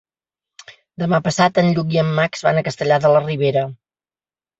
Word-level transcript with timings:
Demà 1.01 1.19
passat 1.27 1.59
en 1.63 1.69
Lluc 1.75 1.93
i 1.97 1.99
en 2.03 2.09
Max 2.21 2.41
van 2.47 2.61
a 2.61 2.65
Castellar 2.69 2.99
de 3.05 3.13
la 3.17 3.21
Ribera. 3.27 3.67